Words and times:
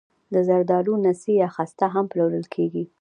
د 0.33 0.35
زردالو 0.47 0.93
نڅي 1.05 1.33
یا 1.41 1.47
خسته 1.55 1.85
هم 1.93 2.05
پلورل 2.11 2.45
کیږي. 2.53 2.83